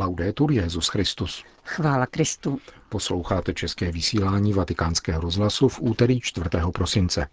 [0.00, 1.44] Laudetur Jezus Christus.
[1.64, 2.58] Chvála Kristu.
[2.88, 6.46] Posloucháte české vysílání Vatikánského rozhlasu v úterý 4.
[6.74, 7.26] prosince.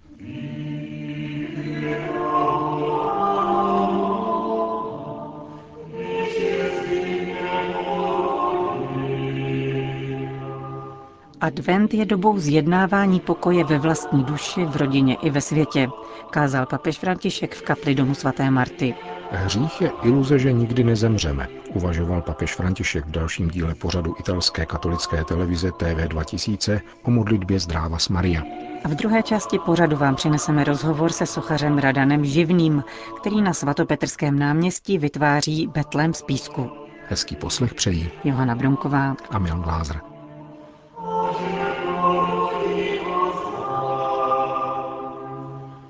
[11.42, 15.90] Advent je dobou zjednávání pokoje ve vlastní duši, v rodině i ve světě,
[16.30, 18.96] kázal papež František v kapli domu svaté Marty.
[19.32, 25.24] Hřích je iluze, že nikdy nezemřeme, uvažoval papež František v dalším díle pořadu italské katolické
[25.24, 28.42] televize TV 2000 o modlitbě Zdráva s Maria.
[28.84, 32.84] A v druhé části pořadu vám přineseme rozhovor se sochařem Radanem Živným,
[33.22, 36.70] který na svatopetrském náměstí vytváří Betlém z písku.
[37.10, 40.02] Hezký poslech přejí Johana Brunková a Milan Glázer.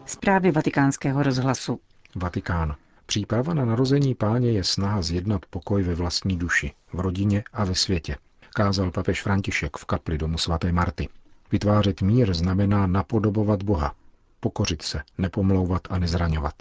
[0.07, 1.79] Zprávy vatikánského rozhlasu.
[2.15, 2.75] Vatikán.
[3.05, 7.75] Příprava na narození páně je snaha zjednat pokoj ve vlastní duši, v rodině a ve
[7.75, 8.15] světě,
[8.53, 11.09] kázal papež František v kapli domu svaté Marty.
[11.51, 13.93] Vytvářet mír znamená napodobovat Boha,
[14.39, 16.53] pokořit se, nepomlouvat a nezraňovat.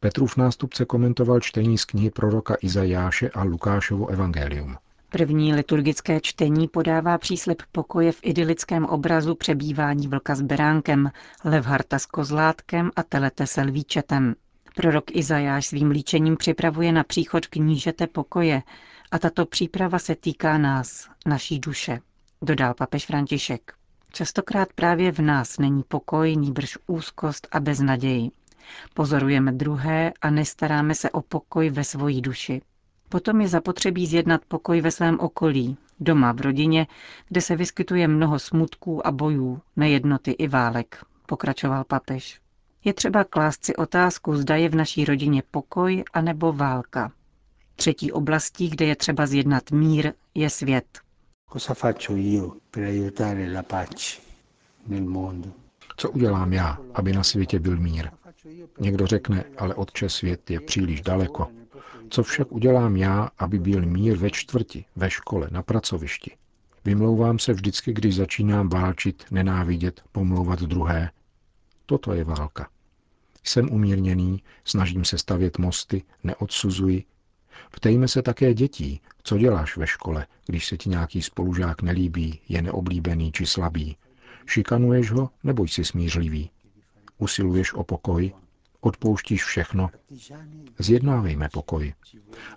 [0.00, 4.76] Petrův nástupce komentoval čtení z knihy proroka Izajáše a Lukášovo evangelium.
[5.12, 11.10] První liturgické čtení podává příslip pokoje v idylickém obrazu přebývání vlka s beránkem,
[11.44, 14.34] levharta s kozlátkem a telete s lvíčetem.
[14.76, 18.62] Prorok Izajáš svým líčením připravuje na příchod knížete pokoje
[19.10, 22.00] a tato příprava se týká nás, naší duše,
[22.42, 23.72] dodal papež František.
[24.12, 28.30] Častokrát právě v nás není pokoj, nýbrž úzkost a beznaději.
[28.94, 32.62] Pozorujeme druhé a nestaráme se o pokoj ve svojí duši.
[33.12, 36.86] Potom je zapotřebí zjednat pokoj ve svém okolí, doma v rodině,
[37.28, 42.40] kde se vyskytuje mnoho smutků a bojů, nejednoty i válek, pokračoval papež.
[42.84, 47.12] Je třeba klást si otázku, zda je v naší rodině pokoj anebo válka.
[47.76, 50.98] Třetí oblastí, kde je třeba zjednat mír, je svět.
[55.96, 58.10] Co udělám já, aby na světě byl mír?
[58.80, 61.59] Někdo řekne, ale otče svět je příliš daleko.
[62.10, 66.36] Co však udělám já, aby byl mír ve čtvrti, ve škole, na pracovišti?
[66.84, 71.10] Vymlouvám se vždycky, když začínám válčit, nenávidět, pomlouvat druhé.
[71.86, 72.68] Toto je válka.
[73.44, 77.04] Jsem umírněný, snažím se stavět mosty, neodsuzuji.
[77.70, 82.62] Ptejme se také dětí, co děláš ve škole, když se ti nějaký spolužák nelíbí, je
[82.62, 83.96] neoblíbený či slabý.
[84.46, 86.50] Šikanuješ ho, nebo jsi smířlivý?
[87.18, 88.32] Usiluješ o pokoj?
[88.80, 89.90] Odpouštíš všechno?
[90.78, 91.94] Zjednávejme pokoj.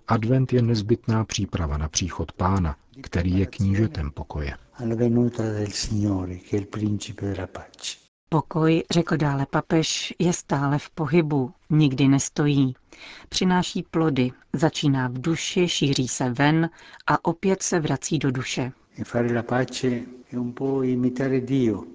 [0.07, 4.57] Advent je nezbytná příprava na příchod pána, který je knížetem pokoje.
[8.29, 12.75] Pokoj, řekl dále papež, je stále v pohybu, nikdy nestojí.
[13.29, 16.69] Přináší plody, začíná v duši, šíří se ven
[17.07, 18.71] a opět se vrací do duše.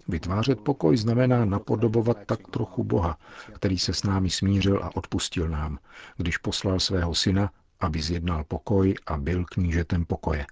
[0.08, 3.18] Vytvářet pokoj znamená napodobovat tak trochu Boha,
[3.54, 5.78] který se s námi smířil a odpustil nám,
[6.16, 7.50] když poslal svého syna,
[7.80, 10.46] aby zjednal pokoj a byl knížetem pokoje.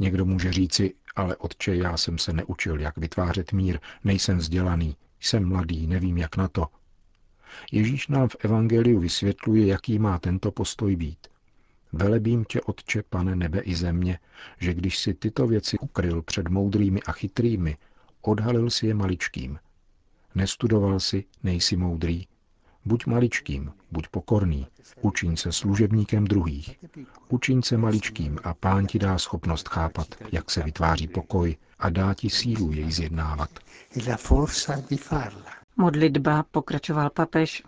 [0.00, 5.48] Někdo může říci, ale otče, já jsem se neučil, jak vytvářet mír, nejsem vzdělaný, jsem
[5.48, 6.66] mladý, nevím, jak na to.
[7.72, 11.26] Ježíš nám v Evangeliu vysvětluje, jaký má tento postoj být.
[11.92, 14.18] Velebím tě, Otče, pane nebe i země,
[14.60, 17.76] že když si tyto věci ukryl před moudrými a chytrými,
[18.22, 19.58] odhalil si je maličkým.
[20.34, 22.26] Nestudoval si, nejsi moudrý.
[22.84, 24.66] Buď maličkým, buď pokorný,
[25.00, 26.78] učiň se služebníkem druhých.
[27.28, 32.14] Učiň se maličkým a pán ti dá schopnost chápat, jak se vytváří pokoj a dá
[32.14, 33.50] ti sílu jej zjednávat.
[35.76, 37.62] Modlitba, pokračoval papež,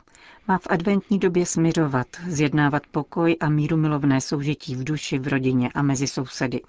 [0.48, 5.70] má v adventní době smiřovat, zjednávat pokoj a míru milovné soužití v duši, v rodině
[5.74, 6.60] a mezi sousedy.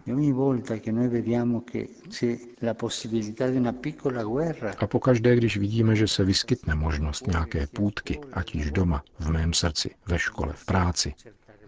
[4.78, 9.54] A pokaždé, když vidíme, že se vyskytne možnost nějaké půdky, ať již doma, v mém
[9.54, 11.14] srdci, ve škole, v práci,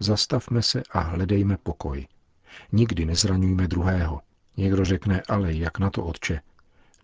[0.00, 2.06] zastavme se a hledejme pokoj.
[2.72, 4.20] Nikdy nezraňujme druhého.
[4.56, 6.40] Někdo řekne, ale jak na to, otče?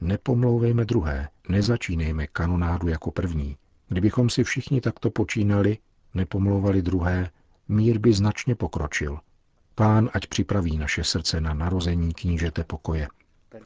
[0.01, 3.57] Nepomlouvejme druhé, nezačínejme kanonádu jako první.
[3.91, 5.79] Kdybychom si všichni takto počínali,
[6.15, 7.31] nepomlouvali druhé,
[7.69, 9.19] mír by značně pokročil.
[9.75, 13.09] Pán ať připraví naše srdce na narození knížete pokoje.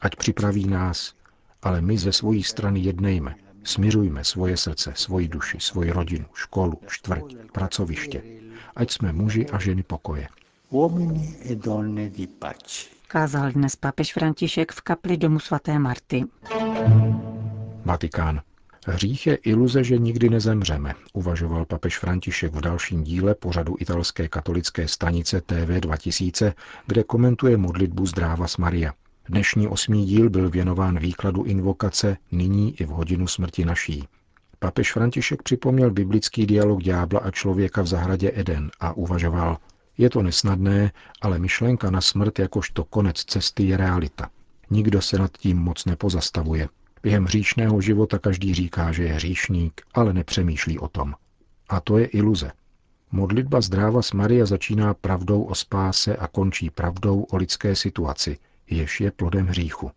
[0.01, 1.13] Ať připraví nás,
[1.61, 3.35] ale my ze svojí strany jednejme.
[3.63, 7.23] Směřujme svoje srdce, svoji duši, svoji rodinu, školu, čtvrť,
[7.53, 8.23] pracoviště.
[8.75, 10.27] Ať jsme muži a ženy pokoje.
[13.07, 16.25] Kázal dnes papež František v kapli domu svaté Marty.
[17.85, 18.41] Vatikán.
[18.87, 24.87] Hřích je iluze, že nikdy nezemřeme, uvažoval papež František v dalším díle pořadu italské katolické
[24.87, 26.53] stanice TV 2000,
[26.87, 28.93] kde komentuje modlitbu Zdráva s Maria.
[29.29, 34.07] Dnešní osmý díl byl věnován výkladu invokace Nyní i v hodinu smrti naší.
[34.59, 39.57] Papež František připomněl biblický dialog ďábla a člověka v zahradě Eden a uvažoval,
[39.97, 40.91] je to nesnadné,
[41.21, 44.29] ale myšlenka na smrt jakožto konec cesty je realita.
[44.69, 46.67] Nikdo se nad tím moc nepozastavuje.
[47.05, 51.13] Během hříšného života každý říká, že je hříšník, ale nepřemýšlí o tom.
[51.69, 52.51] A to je iluze.
[53.11, 58.37] Modlitba zdráva s Maria začíná pravdou o spáse a končí pravdou o lidské situaci,
[58.69, 59.91] jež je plodem hříchu.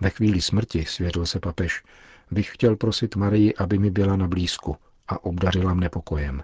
[0.00, 1.82] Ve chvíli smrti, svěřil se papež,
[2.30, 4.76] bych chtěl prosit Marii, aby mi byla na blízku
[5.08, 6.42] a obdařila mne pokojem.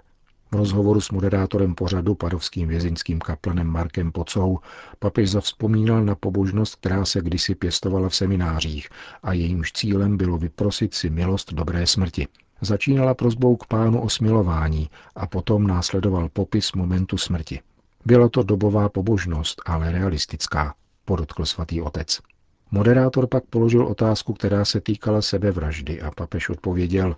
[0.55, 4.59] Rozhovoru s moderátorem pořadu padovským vězeňským kaplanem Markem Pocou
[4.99, 8.89] papež zavzpomínal na pobožnost, která se kdysi pěstovala v seminářích
[9.23, 12.27] a jejímž cílem bylo vyprosit si milost dobré smrti.
[12.61, 17.59] Začínala prozbou k pánu o smilování a potom následoval popis momentu smrti.
[18.05, 20.73] Byla to dobová pobožnost, ale realistická,
[21.05, 22.19] podotkl svatý otec.
[22.71, 27.15] Moderátor pak položil otázku, která se týkala sebevraždy a papež odpověděl,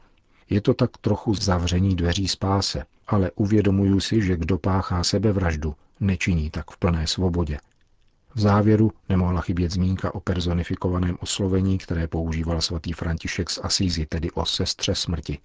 [0.49, 6.49] je to tak trochu zavření dveří spáse, ale uvědomuju si, že kdo páchá sebevraždu, nečiní
[6.49, 7.57] tak v plné svobodě.
[8.35, 14.31] V závěru nemohla chybět zmínka o personifikovaném oslovení, které používal svatý František z Asízy, tedy
[14.31, 15.39] o sestře smrti.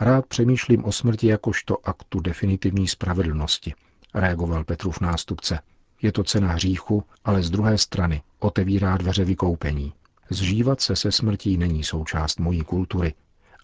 [0.00, 3.74] Rád přemýšlím o smrti jakožto aktu definitivní spravedlnosti,
[4.14, 5.58] reagoval Petrův nástupce.
[6.02, 9.92] Je to cena hříchu, ale z druhé strany otevírá dveře vykoupení.
[10.30, 13.14] Zžívat se se smrtí není součást mojí kultury,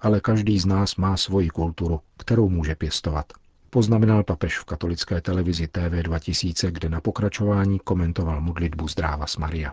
[0.01, 3.33] ale každý z nás má svoji kulturu, kterou může pěstovat.
[3.71, 9.73] Poznamenal papež v katolické televizi TV 2000, kde na pokračování komentoval modlitbu Zdráva s Maria.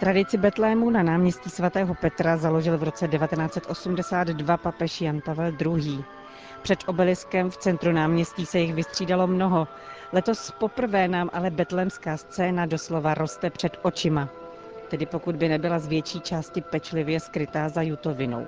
[0.00, 6.04] Tradici Betlému na náměstí svatého Petra založil v roce 1982 papež Jan Pavel II.
[6.62, 9.68] Před obeliskem v centru náměstí se jich vystřídalo mnoho.
[10.12, 14.28] Letos poprvé nám ale betlemská scéna doslova roste před očima.
[14.88, 18.46] Tedy pokud by nebyla z větší části pečlivě skrytá za jutovinou.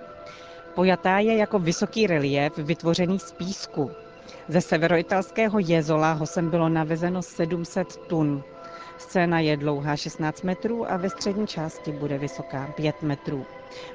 [0.75, 3.91] Pojatá je jako vysoký relief vytvořený z písku.
[4.49, 8.43] Ze severoitalského Jezola ho sem bylo navezeno 700 tun.
[9.01, 13.47] Scéna je dlouhá 16 metrů a ve střední části bude vysoká 5 metrů.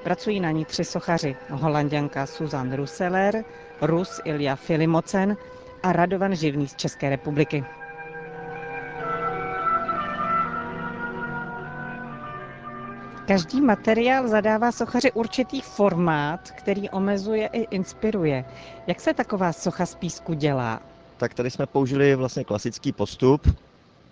[0.03, 1.35] Pracují na ní tři sochaři.
[1.49, 3.43] Holanděnka Susan Ruseler,
[3.81, 5.37] Rus Ilja Filimocen
[5.83, 7.63] a Radovan Živný z České republiky.
[13.27, 18.45] Každý materiál zadává sochaři určitý formát, který omezuje i inspiruje.
[18.87, 20.81] Jak se taková socha z písku dělá?
[21.17, 23.47] Tak tady jsme použili vlastně klasický postup,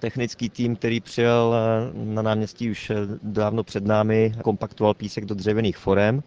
[0.03, 5.35] technický tým, který přijel eh, na náměstí už eh, dávno před námi, kompaktoval písek do
[5.35, 6.23] dřevěných forem.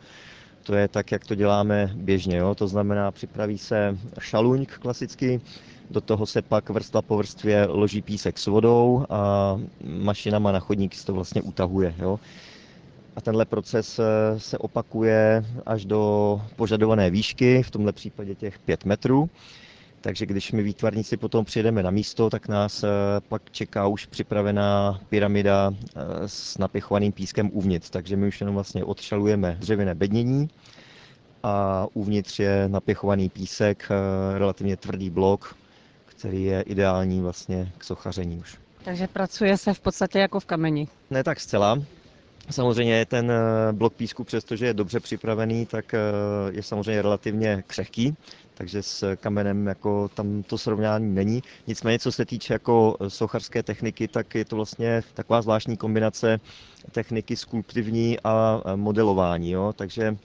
[0.63, 2.37] To je tak, jak to děláme běžně.
[2.37, 2.55] Jo?
[2.55, 5.41] To znamená, připraví se šaluňk klasicky,
[5.91, 10.97] do toho se pak vrstva po vrstvě loží písek s vodou a mašinama na chodníky
[10.97, 11.95] se to vlastně utahuje.
[11.99, 12.21] Jo?
[13.17, 18.85] A tenhle proces eh, se opakuje až do požadované výšky, v tomhle případě těch 5
[18.85, 19.29] metrů.
[20.07, 22.89] Takže když my výtvarníci potom přijedeme na místo, tak nás eh,
[23.29, 27.91] pak čeká už připravená pyramida eh, s napěchovaným pískem uvnitř.
[27.91, 30.49] Takže my už jenom vlastně odšalujeme dřevěné bednění
[31.43, 35.57] a uvnitř je napěchovaný písek, eh, relativně tvrdý blok,
[36.07, 38.57] který je ideální vlastně k sochaření už.
[38.85, 40.89] Takže pracuje se v podstatě jako v kameni.
[41.11, 41.79] Ne tak zcela.
[42.51, 43.33] Samozřejmě ten
[43.73, 45.95] blok písku, přestože je dobře připravený, tak
[46.51, 48.17] je samozřejmě relativně křehký,
[48.57, 51.43] takže s kamenem jako tam to srovnání není.
[51.67, 56.41] Nicméně, co se týče jako sochařské techniky, tak je to vlastně taková zvláštní kombinace
[56.93, 59.51] techniky skulptivní a modelování.
[59.51, 59.73] Jo?
[59.77, 60.17] Takže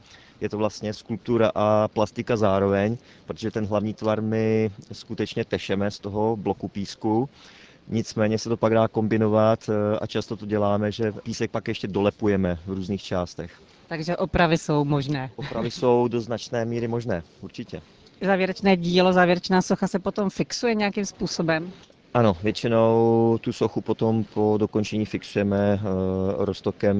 [0.42, 6.00] je to vlastně skulptura a plastika zároveň, protože ten hlavní tvar my skutečně tešeme z
[6.00, 7.30] toho bloku písku.
[7.88, 9.70] Nicméně se to pak dá kombinovat
[10.02, 13.62] a často to děláme, že písek pak ještě dolepujeme v různých částech.
[13.88, 15.32] Takže opravy jsou možné.
[15.36, 17.82] Opravy jsou do značné míry možné, určitě
[18.22, 21.72] závěrečné dílo, závěrečná socha se potom fixuje nějakým způsobem?
[22.14, 26.98] Ano, většinou tu sochu potom po dokončení fixujeme uh, roztokem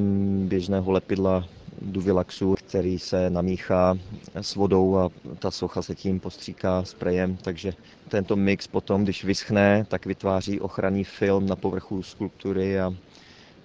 [0.48, 1.44] běžného lepidla
[1.82, 3.98] Duvilaxu, který se namíchá
[4.42, 5.10] s vodou a
[5.40, 7.74] ta socha se tím postříká sprejem, takže
[8.10, 12.94] tento mix potom, když vyschne, tak vytváří ochranný film na povrchu skulptury a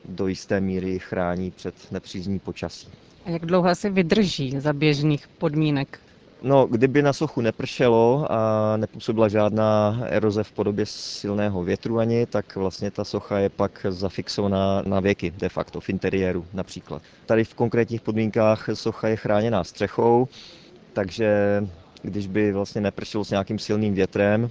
[0.08, 2.88] do jisté míry chrání před nepřízní počasí.
[3.24, 6.00] A jak dlouho se vydrží za běžných podmínek?
[6.42, 12.56] No, kdyby na sochu nepršelo a nepůsobila žádná eroze v podobě silného větru ani, tak
[12.56, 17.02] vlastně ta socha je pak zafixovaná na věky, de facto, v interiéru například.
[17.26, 20.28] Tady v konkrétních podmínkách socha je chráněná střechou,
[20.92, 21.62] takže
[22.02, 24.50] když by vlastně nepršelo s nějakým silným větrem,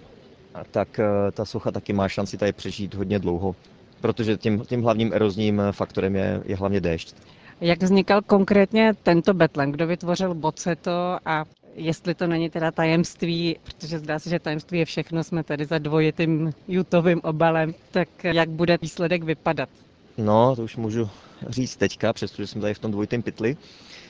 [0.72, 3.56] tak eh, ta socha taky má šanci tady přežít hodně dlouho,
[4.02, 7.16] protože tím, tím hlavním erozním faktorem je, je hlavně déšť.
[7.62, 9.72] Jak vznikal konkrétně tento betlem?
[9.72, 14.86] Kdo vytvořil boceto a jestli to není teda tajemství, protože zdá se, že tajemství je
[14.86, 19.70] všechno, jsme tady za dvojitým jutovým obalem, tak jak bude výsledek vypadat?
[20.18, 21.10] No, to už můžu
[21.50, 23.58] říct teďka, přestože jsem tady v tom dvojitém pytli.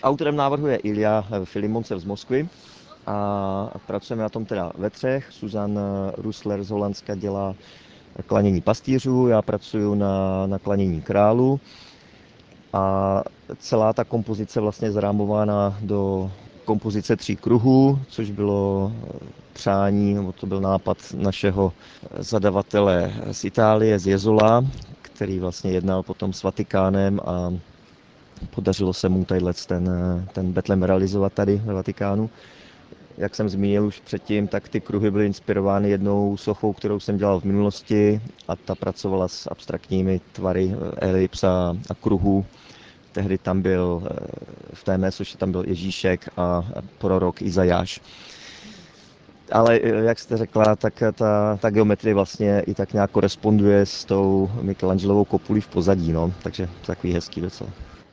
[0.03, 2.47] Autorem návrhu je Ilja Filimoncev z Moskvy
[3.07, 5.31] a pracujeme na tom teda ve třech.
[5.31, 5.79] Susan
[6.17, 7.55] Rusler z Holandska dělá
[8.27, 11.59] klanění pastýřů, já pracuji na, na klanění králu
[12.73, 13.23] a
[13.57, 16.31] celá ta kompozice vlastně zrámována do
[16.65, 18.91] kompozice tří kruhů, což bylo
[19.53, 21.73] přání, nebo to byl nápad našeho
[22.19, 24.65] zadavatele z Itálie, z Jezola,
[25.01, 27.53] který vlastně jednal potom s Vatikánem a
[28.49, 29.89] podařilo se mu tadyhle ten,
[30.33, 32.29] ten Betlem realizovat tady ve Vatikánu.
[33.17, 37.39] Jak jsem zmínil už předtím, tak ty kruhy byly inspirovány jednou sochou, kterou jsem dělal
[37.39, 42.45] v minulosti a ta pracovala s abstraktními tvary elips a, a kruhů.
[43.15, 44.03] Tehdy tam byl
[44.73, 46.63] v té mé soše tam byl Ježíšek a
[46.97, 48.01] prorok Izajáš.
[49.51, 54.51] Ale jak jste řekla, tak ta, ta geometrie vlastně i tak nějak koresponduje s tou
[54.61, 57.69] Michelangelovou kopulí v pozadí, no, takže takový hezký docela.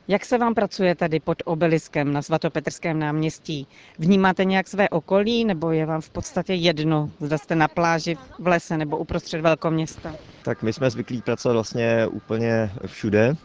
[0.07, 3.67] Jak se vám pracuje tady pod obeliskem na svatopetrském náměstí?
[3.99, 8.47] Vnímáte nějak své okolí, nebo je vám v podstatě jedno, zda jste na pláži, v
[8.47, 10.15] lese nebo uprostřed velkoměsta?
[10.43, 13.35] Tak my jsme zvyklí pracovat vlastně úplně všude,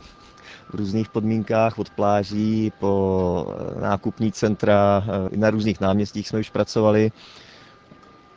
[0.72, 3.46] různých podmínkách, od pláží po
[3.80, 5.04] nákupní centra,
[5.36, 7.12] na různých náměstích jsme už pracovali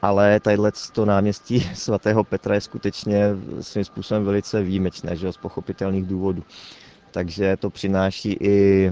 [0.02, 3.26] ale tadyhle to náměstí svatého Petra je skutečně
[3.62, 6.44] svým způsobem velice výjimečné, že jo, z pochopitelných důvodů.
[7.12, 8.92] Takže to přináší i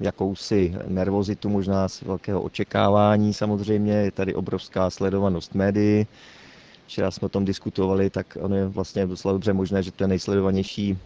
[0.00, 3.92] jakousi nervozitu, možná z velkého očekávání samozřejmě.
[3.92, 6.06] Je tady obrovská sledovanost médií.
[6.86, 10.08] Včera jsme o tom diskutovali, tak ono je vlastně docela dobře možné, že to je
[10.08, 10.98] nejsledovanější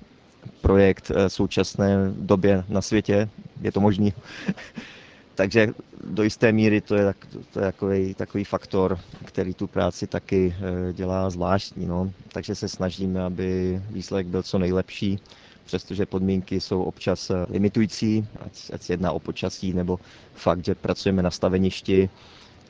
[0.60, 3.28] projekt eh, současné době na světě.
[3.60, 4.12] Je to možný.
[5.34, 5.68] Takže
[6.04, 7.14] do jisté míry to je,
[7.52, 11.86] to je takový, takový faktor, který tu práci taky eh, dělá zvláštní.
[11.86, 12.12] No.
[12.32, 15.18] Takže se snažíme, aby výsledek byl co nejlepší,
[15.64, 19.98] přestože podmínky jsou občas eh, limitující, ať, ať se jedná o počasí nebo
[20.34, 22.10] fakt, že pracujeme na staveništi.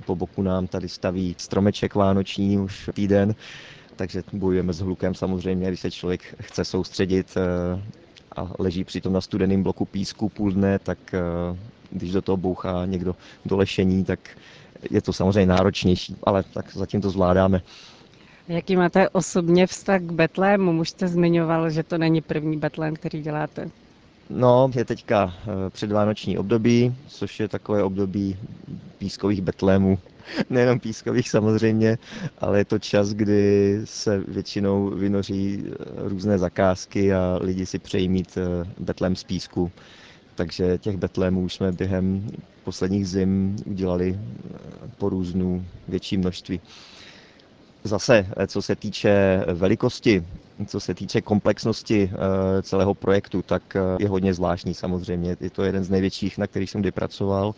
[0.07, 3.35] Po boku nám tady staví stromeček vánoční už týden,
[3.97, 7.83] takže bojujeme s hlukem samozřejmě, když se člověk chce soustředit eh,
[8.37, 10.99] a leží přitom na studeném bloku písku půl dne, tak
[11.91, 14.21] když do toho bouchá někdo do lešení, tak
[14.91, 17.63] je to samozřejmě náročnější, ale tak zatím to zvládáme.
[18.49, 20.81] Jaký máte osobně vztah k Betlému?
[20.81, 23.71] Už jste zmiňoval, že to není první Betlém, který děláte.
[24.31, 28.37] No, je teďka eh, předvánoční období, což je takové období
[28.99, 29.99] pískových betlémů.
[30.51, 31.99] Nejenom pískových samozřejmě,
[32.39, 38.09] ale je to čas, kdy se většinou vynoří eh, různé zakázky a lidi si přejí
[38.09, 39.73] mít eh, betlém z písku.
[40.35, 42.31] Takže těch betlémů už jsme během
[42.65, 44.59] posledních zim udělali eh,
[44.99, 46.61] po různu větší množství.
[47.87, 50.25] Zase, co se týče velikosti,
[50.67, 52.11] co se týče komplexnosti
[52.63, 53.63] celého projektu, tak
[53.99, 55.37] je hodně zvláštní samozřejmě.
[55.41, 57.55] Je to jeden z největších, na kterých jsem kdy pracoval.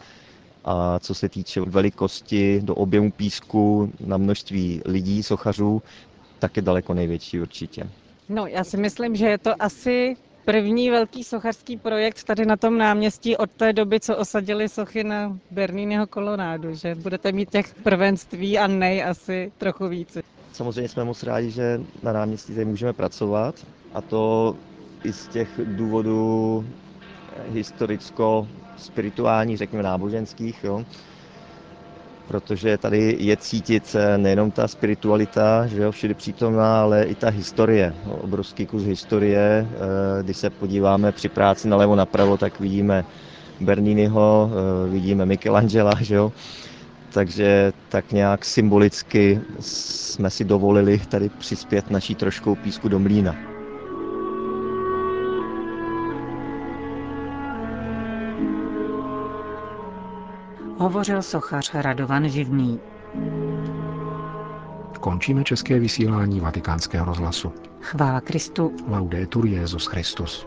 [0.66, 5.82] A co se týče velikosti do objemu písku na množství lidí, sochařů,
[6.38, 7.90] tak je daleko největší určitě.
[8.28, 12.78] No, já si myslím, že je to asi první velký sochařský projekt tady na tom
[12.78, 18.58] náměstí od té doby, co osadili sochy na Bernínního kolonádu, že budete mít těch prvenství
[18.58, 20.20] a nej asi trochu více.
[20.52, 23.54] Samozřejmě jsme moc rádi, že na náměstí tady můžeme pracovat
[23.92, 24.54] a to
[25.04, 26.64] i z těch důvodů
[27.52, 30.64] historicko-spirituální, řekněme náboženských.
[30.64, 30.84] Jo
[32.28, 37.28] protože tady je cítit eh, nejenom ta spiritualita, že jo, všude přítomná, ale i ta
[37.28, 39.68] historie, obrovský kus historie.
[39.70, 43.04] Eh, když se podíváme při práci nalevo napravo, tak vidíme
[43.60, 46.32] Berniniho, eh, vidíme Michelangela, že jo.
[47.12, 53.55] Takže tak nějak symbolicky jsme si dovolili tady přispět naší troškou písku do mlína.
[60.86, 62.80] Hovořil sochař Radovan Živný.
[65.00, 67.52] Končíme české vysílání vatikánského rozhlasu.
[67.80, 68.72] Chvála Kristu.
[68.88, 70.46] Laudetur Jezus Christus.